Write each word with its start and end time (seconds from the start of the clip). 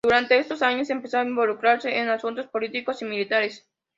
Durante 0.03 0.39
estos 0.39 0.63
años 0.63 0.89
empezó 0.89 1.19
a 1.19 1.23
involucrarse 1.23 1.99
en 1.99 2.09
asuntos 2.09 2.47
políticos 2.47 3.03
y 3.03 3.05
militares. 3.05 3.67